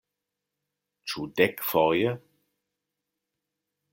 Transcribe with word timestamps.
Ĉu 1.11 1.25
dekfoje? 1.41 2.15